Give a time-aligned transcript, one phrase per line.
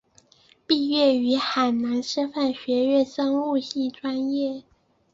[0.65, 4.63] 毕业于海南师范学院生物系专业。